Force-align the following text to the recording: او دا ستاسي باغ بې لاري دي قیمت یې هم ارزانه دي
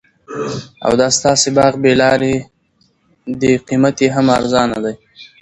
او 0.85 0.91
دا 1.01 1.07
ستاسي 1.17 1.49
باغ 1.57 1.73
بې 1.81 1.91
لاري 2.01 2.35
دي 3.39 3.51
قیمت 3.67 3.95
یې 4.03 4.07
هم 4.15 4.25
ارزانه 4.37 4.77
دي 4.85 4.93